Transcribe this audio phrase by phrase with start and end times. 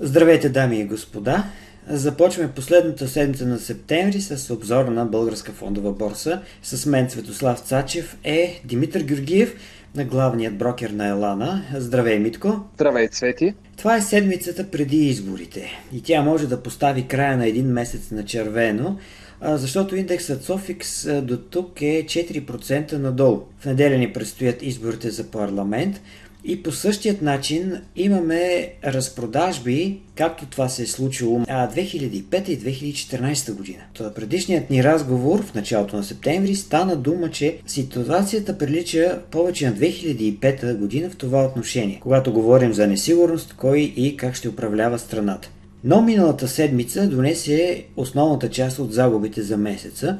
[0.00, 1.44] Здравейте, дами и господа!
[1.88, 6.40] Започваме последната седмица на септември с обзора на Българска фондова борса.
[6.62, 9.56] С мен Светослав Цачев е Димитър Георгиев,
[9.96, 11.62] на главният брокер на Елана.
[11.74, 12.60] Здравей, Митко!
[12.74, 13.54] Здравей, Цвети!
[13.76, 18.24] Това е седмицата преди изборите и тя може да постави края на един месец на
[18.24, 18.98] червено,
[19.42, 23.42] защото индексът Софикс до тук е 4% надолу.
[23.60, 26.00] В неделя ни предстоят изборите за парламент–
[26.44, 32.58] и по същият начин имаме разпродажби, както това се е случило 2005 и
[32.94, 33.78] 2014 година.
[33.92, 39.76] Това предишният ни разговор в началото на септември стана дума, че ситуацията прилича повече на
[39.76, 45.50] 2005 година в това отношение, когато говорим за несигурност, кой и как ще управлява страната.
[45.84, 50.18] Но миналата седмица донесе основната част от загубите за месеца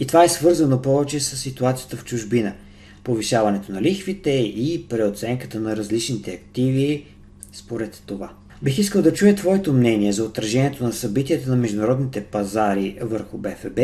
[0.00, 2.52] и това е свързано повече с ситуацията в чужбина–
[3.06, 7.06] повишаването на лихвите и преоценката на различните активи
[7.52, 8.32] според това.
[8.62, 13.78] Бих искал да чуя твоето мнение за отражението на събитията на международните пазари върху БФБ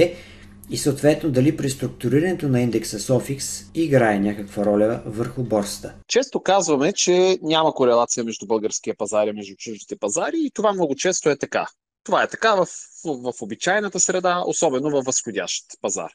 [0.71, 5.95] и съответно дали преструктурирането на индекса Софикс играе някаква роля върху борста.
[6.09, 10.95] Често казваме, че няма корелация между българския пазар и между чуждите пазари и това много
[10.95, 11.67] често е така.
[12.05, 12.67] Това е така в,
[13.05, 16.11] в, в обичайната среда, особено във възходящ пазар.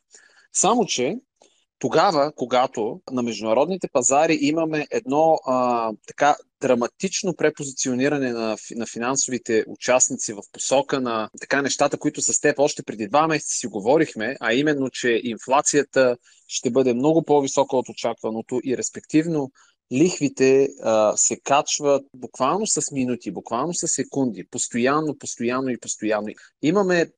[0.53, 1.15] Само, че
[1.79, 10.33] тогава, когато на международните пазари имаме едно а, така драматично препозициониране на, на финансовите участници
[10.33, 14.53] в посока на така нещата, които с теб още преди два месеца си говорихме, а
[14.53, 19.51] именно, че инфлацията ще бъде много по-висока от очакваното и респективно
[19.93, 26.27] лихвите а, се качват буквално с минути, буквално с секунди, постоянно, постоянно и постоянно.
[26.61, 27.11] Имаме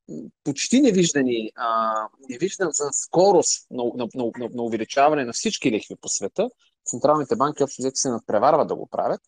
[0.44, 1.94] почти невиждани, а,
[2.30, 6.50] невиждан за скорост на, на, на, на, увеличаване на всички лихви по света.
[6.86, 9.22] Централните банки общо взето се надпреварват да го правят.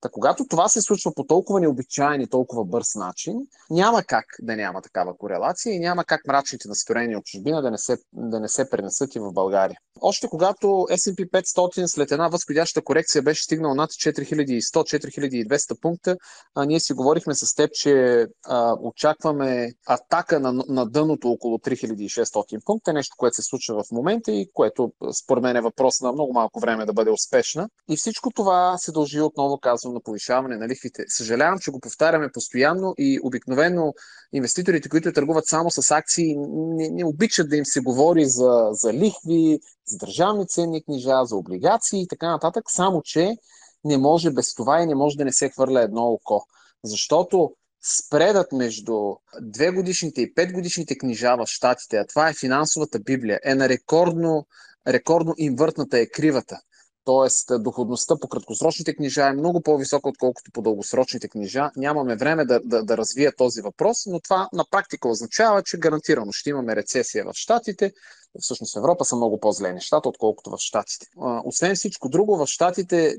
[0.00, 3.34] Та когато това се случва по толкова необичайен и толкова бърз начин,
[3.70, 7.78] няма как да няма такава корелация и няма как мрачните настроения от чужбина да не
[7.78, 9.78] се, да не се пренесат и в България.
[10.00, 16.16] Още когато S&P 500 след една възходяща корекция беше стигнал над 4100-4200 пункта,
[16.54, 22.64] а, ние си говорихме с теб, че а, очакваме атака на, на дъното около 3600
[22.64, 24.92] пункта, нещо, което се случва в момента и което
[25.22, 27.68] според мен е въпрос на много малко време да бъде успешна.
[27.88, 31.04] И всичко това се дължи отново, казвам, на повишаване на лихвите.
[31.08, 33.94] Съжалявам, че го повтаряме постоянно и обикновено
[34.32, 38.92] инвеститорите, които търгуват само с акции, не, не обичат да им се говори за, за
[38.92, 43.36] лихви, за държавни ценни книжа, за облигации и така нататък, само че
[43.84, 46.46] не може без това и не може да не се хвърля едно око.
[46.84, 47.52] Защото
[47.98, 53.40] спредът между две годишните и пет годишните книжа в Штатите, а това е финансовата библия,
[53.44, 54.46] е на рекордно,
[54.88, 56.60] рекордно инвъртната е кривата.
[57.06, 61.70] Тоест, доходността по краткосрочните книжа е много по-висока, отколкото по дългосрочните книжа.
[61.76, 66.32] Нямаме време да, да, да развия този въпрос, но това на практика означава, че гарантирано
[66.32, 67.92] ще имаме рецесия в Штатите.
[68.40, 71.06] Всъщност в Европа са много по-зле нещата, отколкото в Штатите.
[71.44, 73.16] Освен всичко друго, в Штатите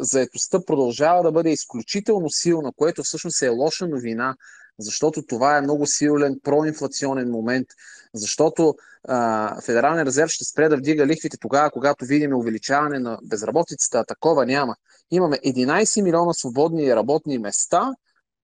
[0.00, 4.36] заетостта продължава да бъде изключително силна, което всъщност е лоша новина
[4.80, 7.66] защото това е много силен проинфлационен момент,
[8.14, 8.74] защото
[9.08, 14.04] а, Федералния резерв ще спре да вдига лихвите тогава, когато видим увеличаване на безработицата, а
[14.04, 14.76] такова няма.
[15.10, 17.94] Имаме 11 милиона свободни работни места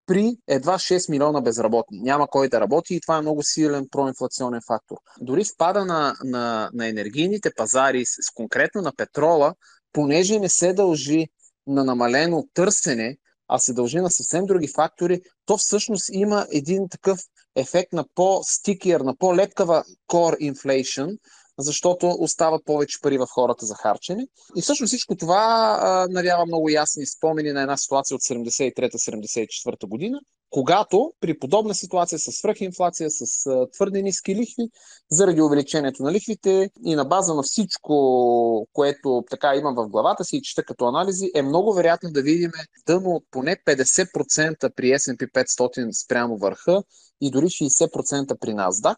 [0.07, 2.01] при едва 6 милиона безработни.
[2.01, 4.97] Няма кой да работи и това е много силен проинфлационен фактор.
[5.21, 9.55] Дори спада на, на, на енергийните пазари, с, конкретно на петрола,
[9.93, 11.27] понеже не се дължи
[11.67, 13.17] на намалено търсене,
[13.49, 17.21] а се дължи на съвсем други фактори, то всъщност има един такъв
[17.57, 21.19] ефект на по-стикер, на по-лепкава core inflation,
[21.59, 24.27] защото остават повече пари в хората за харчене.
[24.57, 30.21] И всъщност всичко това навява много ясни спомени на една ситуация от 73-74 година,
[30.51, 34.69] когато при подобна ситуация с свръхинфлация, с твърде ниски лихви,
[35.11, 40.37] заради увеличението на лихвите и на база на всичко, което така имам в главата си
[40.37, 42.51] и чета като анализи, е много вероятно да видим
[42.87, 46.83] дъно от поне 50% при S&P 500 спрямо върха
[47.21, 48.97] и дори 60% при NASDAQ.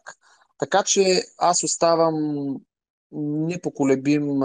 [0.59, 2.55] Така че аз оставам
[3.11, 4.39] непоколебим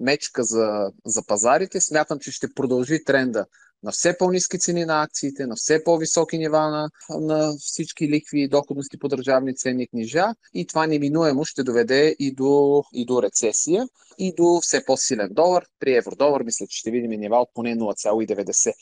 [0.00, 1.80] мечка за, за пазарите.
[1.80, 3.46] Смятам, че ще продължи тренда
[3.84, 6.90] на все по-низки цени на акциите, на все по-високи нива на,
[7.20, 12.34] на всички ликви и доходности по държавни ценни книжа и това неминуемо ще доведе и
[12.34, 13.86] до, и до рецесия
[14.18, 15.64] и до все по-силен долар.
[15.80, 18.72] При евро-долар мисля, че ще видим нива от поне 0,90.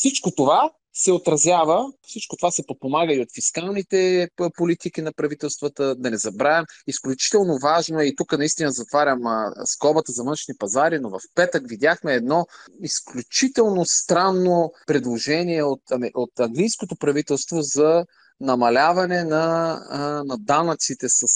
[0.00, 6.10] Всичко това се отразява, всичко това се подпомага и от фискалните политики на правителствата, да
[6.10, 6.64] не забравям.
[6.86, 9.20] Изключително важно е и тук наистина затварям
[9.64, 12.46] скобата за външни пазари, но в петък видяхме едно
[12.82, 15.82] изключително странно предложение от,
[16.14, 18.04] от английското правителство за
[18.40, 19.78] намаляване на,
[20.26, 21.26] на данъците с,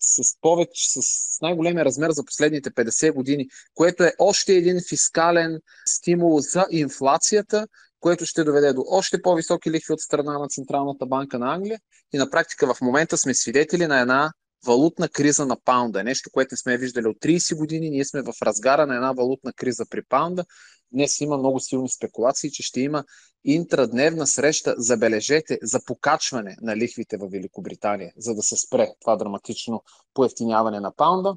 [0.00, 1.00] с повече, с
[1.42, 7.66] най-големия размер за последните 50 години, което е още един фискален стимул за инфлацията,
[8.00, 11.80] което ще доведе до още по-високи лихви от страна на Централната банка на Англия.
[12.12, 14.32] И на практика в момента сме свидетели на една
[14.66, 16.04] валутна криза на паунда.
[16.04, 17.90] Нещо, което не сме виждали от 30 години.
[17.90, 20.44] Ние сме в разгара на една валутна криза при паунда.
[20.92, 23.04] Днес има много силни спекулации, че ще има
[23.44, 29.82] интрадневна среща, забележете, за покачване на лихвите в Великобритания, за да се спре това драматично
[30.14, 31.36] поевтиняване на паунда,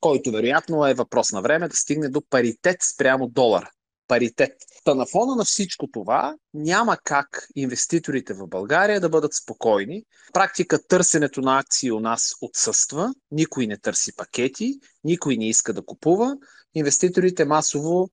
[0.00, 3.70] който вероятно е въпрос на време да стигне до паритет спрямо долара
[4.12, 4.52] паритет.
[4.84, 10.04] Та на фона на всичко това няма как инвеститорите в България да бъдат спокойни.
[10.32, 15.84] Практика търсенето на акции у нас отсъства, никой не търси пакети, никой не иска да
[15.84, 16.36] купува.
[16.74, 18.10] Инвеститорите масово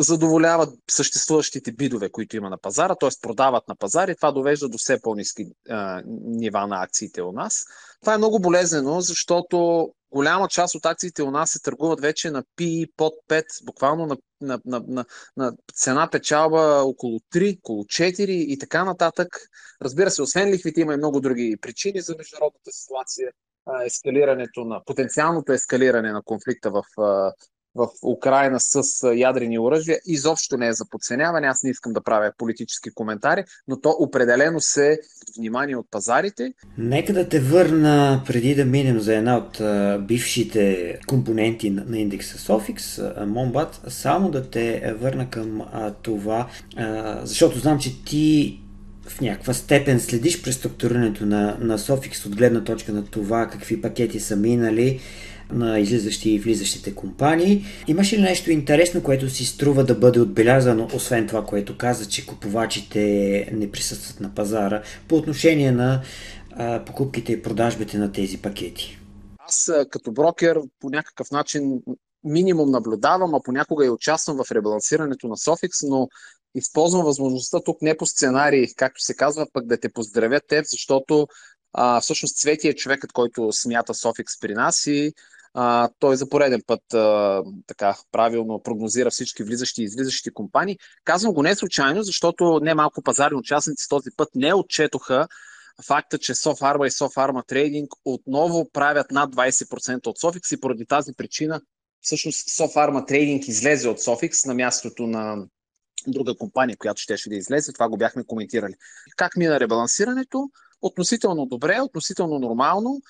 [0.00, 3.10] задоволяват съществуващите бидове, които има на пазара, т.е.
[3.22, 7.64] продават на пазар и това довежда до все по-низки а, нива на акциите у нас.
[8.00, 12.42] Това е много болезнено, защото голяма част от акциите у нас се търгуват вече на
[12.42, 15.04] PI под 5, буквално на, на, на, на,
[15.36, 19.28] на цена печалба около 3, около 4 и така нататък.
[19.82, 23.32] Разбира се, освен лихвите има и много други причини за международната ситуация
[23.84, 26.82] ескалирането на, потенциалното ескалиране на конфликта в
[27.76, 28.82] в Украина с
[29.16, 31.46] ядрени оръжия изобщо не е за подценяване.
[31.46, 35.00] Аз не искам да правя политически коментари, но то определено се
[35.38, 36.52] внимание от пазарите.
[36.78, 39.60] Нека да те върна преди да минем за една от
[40.06, 45.62] бившите компоненти на индекса Sofix, Момбат, само да те върна към
[46.02, 46.48] това,
[47.22, 48.60] защото знам, че ти
[49.08, 54.20] в някаква степен следиш преструктурирането на, на Sofix от гледна точка на това какви пакети
[54.20, 55.00] са минали,
[55.50, 57.64] на излизащи и влизащите компании.
[57.86, 62.26] Имаше ли нещо интересно, което си струва да бъде отбелязано, освен това, което каза, че
[62.26, 63.00] купувачите
[63.52, 66.02] не присъстват на пазара, по отношение на
[66.52, 68.98] а, покупките и продажбите на тези пакети?
[69.38, 71.80] Аз като брокер по някакъв начин
[72.24, 76.08] минимум наблюдавам, а понякога и участвам в ребалансирането на Sofix, но
[76.54, 81.26] използвам възможността тук не по сценарий, както се казва, пък да те поздравя теб, защото
[81.72, 85.12] а, всъщност Цвети е човекът, който смята Sofix при нас и
[85.58, 90.78] а, той за пореден път а, така правилно прогнозира всички влизащи и излизащи компании.
[91.04, 95.28] Казвам го не случайно, защото не малко пазарни участници този път не отчетоха
[95.86, 101.12] факта, че SoFarma и SoFarma Trading отново правят над 20% от Sofix и поради тази
[101.16, 101.60] причина
[102.00, 105.46] всъщност SoFarma Trading излезе от Sofix на мястото на
[106.06, 107.72] друга компания, която щеше да излезе.
[107.72, 108.74] Това го бяхме коментирали.
[109.16, 110.50] Как мина ребалансирането?
[110.82, 113.00] Относително добре, относително нормално,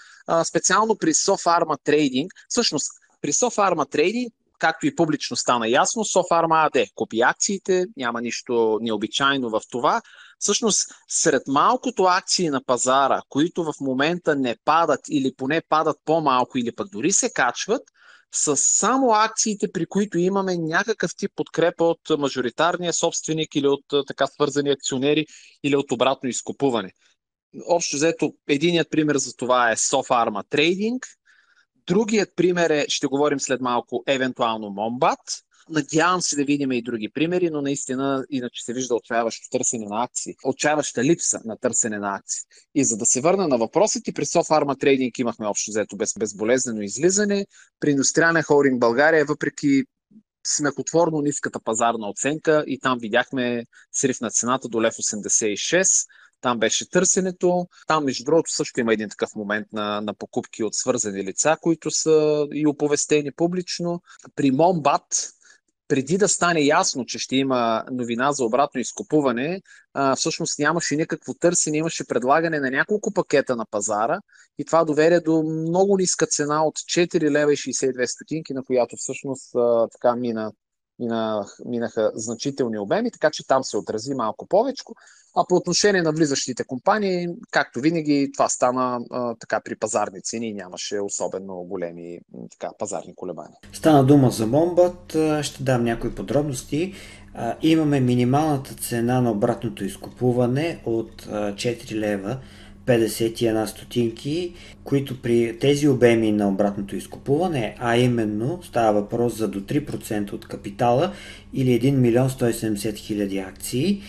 [0.45, 2.29] специално при SoFarma Trading.
[2.49, 2.91] Всъщност,
[3.21, 4.29] при SoFarma Trading,
[4.59, 10.03] както и публично стана ясно, SoFarma AD купи акциите, няма нищо необичайно в това.
[10.39, 16.59] Всъщност, сред малкото акции на пазара, които в момента не падат или поне падат по-малко
[16.59, 17.83] или пък дори се качват,
[18.33, 24.27] са само акциите, при които имаме някакъв тип подкрепа от мажоритарния собственик или от така
[24.27, 25.27] свързани акционери
[25.65, 26.93] или от обратно изкупуване.
[27.69, 30.99] Общо взето, единият пример за това е SoFarma Trading.
[31.87, 35.43] Другият пример е, ще говорим след малко, евентуално Mombat.
[35.71, 40.05] Надявам се да видим и други примери, но наистина иначе се вижда отчаяващо търсене на
[40.05, 42.43] акции, отчаяваща липса на търсене на акции.
[42.75, 46.83] И за да се върна на въпросите, при SoFarma Trading имахме общо взето без, безболезнено
[46.83, 47.47] излизане.
[47.81, 49.85] При Индустриален холдинг България, въпреки
[50.47, 56.07] смехотворно ниската пазарна оценка и там видяхме срив на цената до лев 86
[56.41, 57.67] там беше търсенето.
[57.87, 61.91] Там, между другото, също има един такъв момент на, на покупки от свързани лица, които
[61.91, 64.03] са и оповестени публично.
[64.35, 65.31] При Момбат,
[65.89, 69.63] преди да стане ясно, че ще има новина за обратно изкупуване,
[69.95, 74.21] а, всъщност нямаше никакво търсене, имаше предлагане на няколко пакета на пазара
[74.59, 78.97] и това доведе до много ниска цена от 4 лева и 62 стотинки, на която
[78.97, 80.53] всъщност а, така мина
[80.99, 84.85] минах, минаха значителни обеми, така че там се отрази малко повече.
[85.39, 90.53] А по отношение на влизащите компании, както винаги, това стана а, така при пазарни цени
[90.53, 92.19] нямаше особено големи
[92.51, 93.57] така, пазарни колебания.
[93.73, 96.95] Стана дума за Момбат, ще дам някои подробности.
[97.35, 102.39] А, имаме минималната цена на обратното изкупуване от 4 лева
[102.87, 104.53] 51 стотинки,
[104.85, 110.49] които при тези обеми на обратното изкупуване, а именно става въпрос за до 3% от
[110.49, 111.13] капитала
[111.55, 114.03] или 1 милион 170 хиляди акции,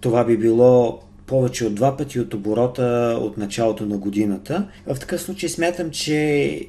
[0.00, 4.68] това би било повече от два пъти от оборота от началото на годината.
[4.86, 6.60] В такъв случай смятам, че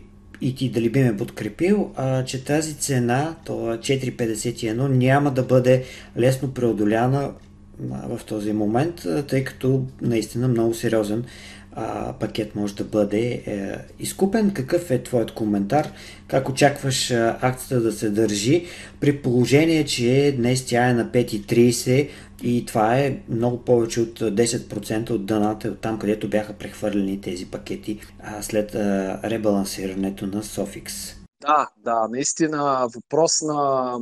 [0.41, 5.83] и ти дали би ме подкрепил, а, че тази цена, то 4,51, няма да бъде
[6.17, 7.31] лесно преодоляна
[7.79, 11.23] в този момент, тъй като наистина много сериозен
[11.73, 14.51] а, пакет може да бъде е, изкупен.
[14.51, 15.91] Какъв е твоят коментар?
[16.27, 18.65] Как очакваш а, акцията да се държи
[18.99, 22.09] при положение, че днес тя е на 5,30
[22.43, 27.45] и това е много повече от 10% от дъната от там, където бяха прехвърлени тези
[27.45, 31.18] пакети а, след а, ребалансирането на Sofix.
[31.41, 33.93] Да, да, наистина въпрос на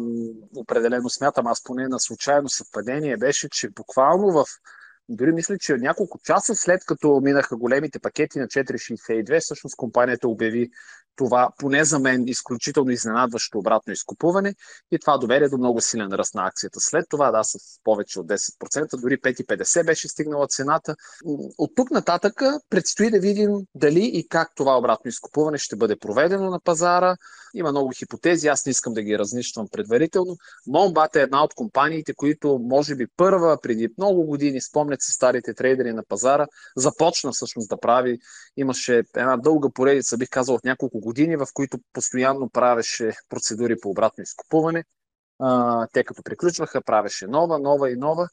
[0.56, 4.46] определено смятам, аз поне на случайно съвпадение беше, че буквално в
[5.10, 10.70] дори мисля, че няколко часа след като минаха големите пакети на 4,62, всъщност компанията обяви
[11.18, 14.56] това, поне за мен, изключително изненадващо обратно изкупуване
[14.92, 16.80] и това доведе до много силен ръст на акцията.
[16.80, 20.96] След това, да, с повече от 10%, дори 5,50 беше стигнала цената.
[21.58, 26.50] От тук нататък предстои да видим дали и как това обратно изкупуване ще бъде проведено
[26.50, 27.16] на пазара.
[27.54, 30.38] Има много хипотези, аз не искам да ги разнищвам предварително.
[30.68, 35.54] Момбат е една от компаниите, които може би първа преди много години, спомнят се старите
[35.54, 38.20] трейдери на пазара, започна всъщност да прави.
[38.58, 43.90] Имаше една дълга поредица, бих казал, от няколко години, в които постоянно правеше процедури по
[43.90, 44.84] обратно изкупуване.
[45.40, 48.30] А, те като приключваха, правеше нова, нова и нова.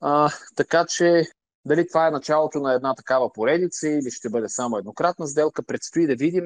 [0.00, 1.24] А, така че
[1.64, 6.06] дали това е началото на една такава поредица или ще бъде само еднократна сделка, предстои
[6.06, 6.44] да видим.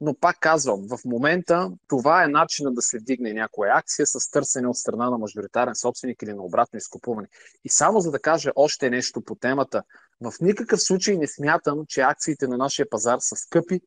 [0.00, 4.68] Но пак казвам, в момента това е начина да се вдигне някоя акция с търсене
[4.68, 7.28] от страна на мажоритарен собственик или на обратно изкупуване.
[7.64, 9.82] И само за да кажа още нещо по темата,
[10.20, 13.80] в никакъв случай не смятам, че акциите на нашия пазар са скъпи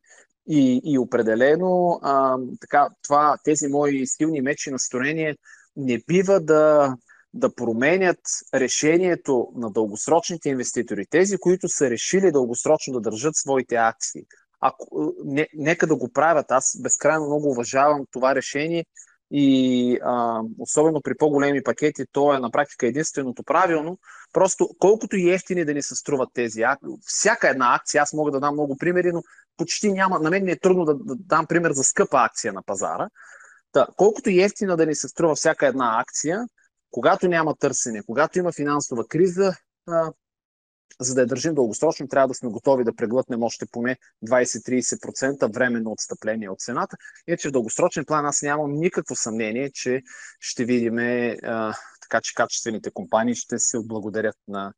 [0.48, 5.36] и, и определено а, така, това, тези мои силни мечи настроение
[5.76, 6.94] не бива да,
[7.34, 8.20] да променят
[8.54, 14.22] решението на дългосрочните инвеститори, тези, които са решили дългосрочно да държат своите акции.
[14.60, 16.46] Ако, не, нека да го правят.
[16.50, 18.84] Аз безкрайно много уважавам това решение
[19.30, 23.98] и а, особено при по-големи пакети, то е на практика единственото правилно.
[24.32, 28.30] Просто колкото и ефтини да ни се струват тези акции, всяка една акция, аз мога
[28.30, 29.22] да дам много примери, но
[29.56, 32.62] почти няма, на мен не е трудно да, да дам пример за скъпа акция на
[32.62, 33.08] пазара.
[33.72, 36.46] Та, колкото и ефтина да ни се струва всяка една акция,
[36.90, 39.54] когато няма търсене, когато има финансова криза,
[39.86, 40.12] а,
[41.00, 45.92] за да я държим дългосрочно, трябва да сме готови да преглътнем още поне 20-30% временно
[45.92, 46.96] отстъпление от цената.
[47.26, 50.02] Иначе в дългосрочен план аз нямам никакво съмнение, че
[50.40, 50.98] ще видим
[52.08, 54.72] така, че качествените компании ще се отблагодарят на,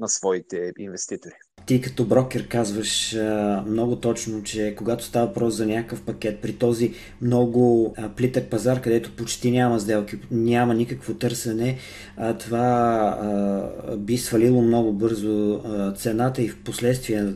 [0.00, 1.34] на своите инвеститори.
[1.66, 3.16] Ти като брокер казваш
[3.66, 9.16] много точно, че когато става въпрос за някакъв пакет, при този много плитък пазар, където
[9.16, 11.78] почти няма сделки, няма никакво търсене,
[12.38, 15.62] това би свалило много бързо
[15.96, 17.34] цената и в последствие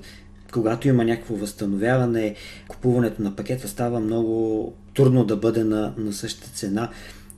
[0.53, 2.35] когато има някакво възстановяване,
[2.69, 6.91] купуването на пакета става много трудно да бъде на, на същата цена,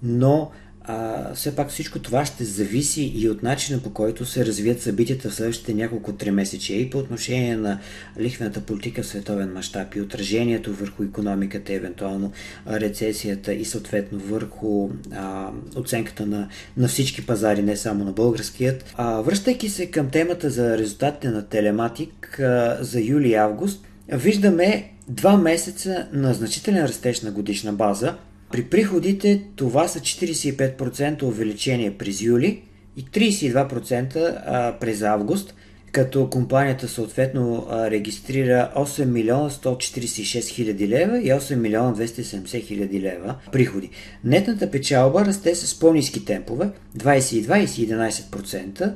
[0.02, 0.50] но
[0.84, 5.30] а, все пак всичко това ще зависи и от начина по който се развият събитията
[5.30, 7.78] в следващите няколко три месече и по отношение на
[8.20, 12.32] лихвената политика в световен мащаб и отражението върху економиката, евентуално
[12.70, 18.94] рецесията и съответно върху а, оценката на, на всички пазари, не само на българският.
[18.96, 24.92] А, връщайки се към темата за резултатите на телематик а, за юли и август, виждаме
[25.08, 28.16] два месеца на значителен растеж на годишна база–
[28.52, 32.62] при приходите това са 45% увеличение през юли
[32.96, 35.54] и 32% през август,
[35.92, 43.34] като компанията съответно регистрира 8 милиона 146 хиляди лева и 8 милиона 270 хиляди лева
[43.52, 43.90] приходи.
[44.24, 48.94] Нетната печалба расте с по-низки темпове 22 и 11%.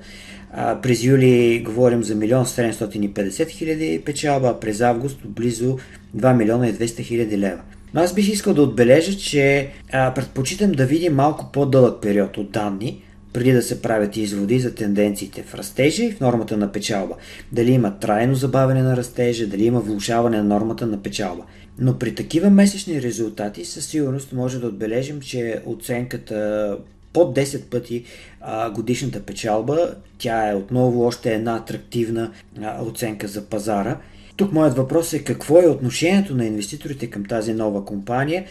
[0.82, 5.78] през юли говорим за 1 750 хиляди печалба, а през август близо
[6.16, 7.60] 2 милиона и 200 хиляди лева.
[7.94, 12.50] Но аз бих искал да отбележа, че а, предпочитам да видим малко по-дълъг период от
[12.50, 17.14] данни, преди да се правят изводи за тенденциите в растежа и в нормата на печалба.
[17.52, 21.44] Дали има трайно забавяне на растежа, дали има влушаване на нормата на печалба.
[21.78, 26.78] Но при такива месечни резултати със сигурност може да отбележим, че оценката
[27.12, 28.04] под 10 пъти
[28.40, 32.30] а, годишната печалба, тя е отново още една атрактивна
[32.62, 33.98] а, оценка за пазара–
[34.36, 38.44] тук моят въпрос е какво е отношението на инвеститорите към тази нова компания,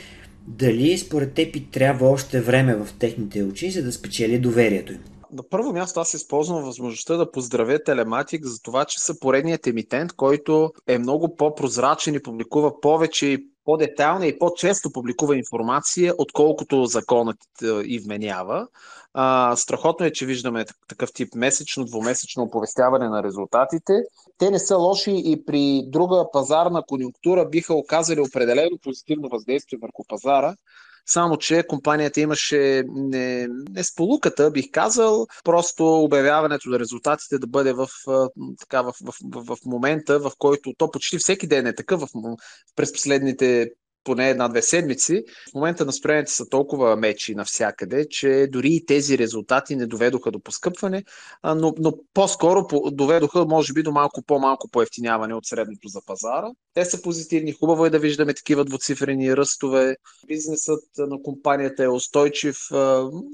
[0.47, 4.99] дали според теб и трябва още време в техните очи, за да спечели доверието им?
[5.33, 10.13] на първо място аз използвам възможността да поздравя Телематик за това, че са поредният емитент,
[10.13, 17.37] който е много по-прозрачен и публикува повече и по-детайлна и по-често публикува информация, отколкото законът
[17.63, 18.67] е, и вменява.
[19.13, 23.93] А, страхотно е, че виждаме такъв тип месечно, двумесечно оповестяване на резултатите.
[24.37, 30.03] Те не са лоши и при друга пазарна конюнктура биха оказали определено позитивно въздействие върху
[30.07, 30.55] пазара.
[31.05, 37.73] Само, че компанията имаше не, не сполуката, бих казал, просто обявяването на резултатите да бъде
[37.73, 37.87] в,
[38.59, 42.07] така, в, в, в, в момента, в който то почти всеки ден е такъв в,
[42.75, 43.52] през последните
[44.03, 45.23] поне една-две седмици.
[45.51, 50.39] В момента настроенията са толкова мечи навсякъде, че дори и тези резултати не доведоха до
[50.39, 51.03] поскъпване,
[51.43, 56.47] но, но по-скоро доведоха, може би, до малко по-малко поевтиняване от средното за пазара.
[56.73, 57.51] Те са позитивни.
[57.51, 59.95] Хубаво е да виждаме такива двуцифрени ръстове.
[60.27, 62.57] Бизнесът на компанията е устойчив.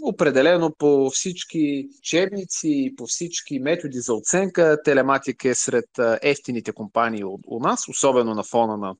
[0.03, 4.77] Определено по всички учебници, по всички методи за оценка.
[4.85, 5.89] Телематик е сред
[6.21, 8.95] ефтините компании у нас, особено на фона на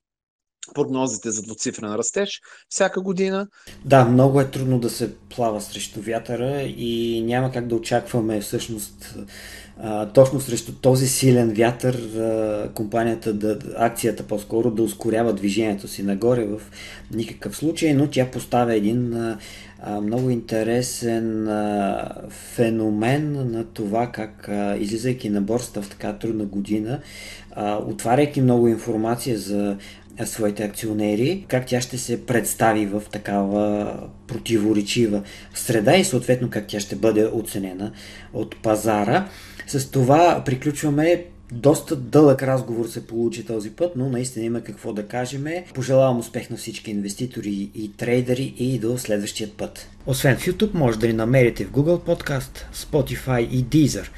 [0.74, 3.46] прогнозите за двуцифрен растеж всяка година.
[3.84, 9.18] Да, много е трудно да се плава срещу вятъра и няма как да очакваме всъщност
[10.14, 11.98] точно срещу този силен вятър
[12.74, 16.60] компанията, да, акцията по-скоро да ускорява движението си нагоре в
[17.14, 19.34] никакъв случай, но тя поставя един
[20.02, 21.48] много интересен
[22.28, 27.00] феномен на това как излизайки на борста в така трудна година,
[27.86, 29.76] отваряйки много информация за
[30.26, 33.94] своите акционери, как тя ще се представи в такава
[34.26, 35.22] противоречива
[35.54, 37.92] среда и съответно как тя ще бъде оценена
[38.32, 39.28] от пазара.
[39.66, 45.06] С това приключваме доста дълъг разговор се получи този път, но наистина има какво да
[45.06, 45.44] кажем.
[45.74, 49.88] Пожелавам успех на всички инвеститори и трейдери и до следващия път.
[50.06, 54.08] Освен в YouTube, може да ни намерите в Google Podcast, Spotify и Deezer.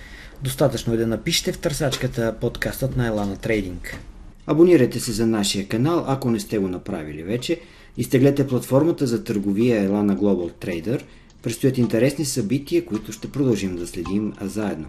[0.43, 3.99] Достатъчно е да напишете в търсачката подкастът на Елана Трейдинг.
[4.47, 7.61] Абонирайте се за нашия канал, ако не сте го направили вече.
[7.97, 11.03] Изтеглете платформата за търговия Elana Global Trader.
[11.43, 14.89] Предстоят интересни събития, които ще продължим да следим заедно.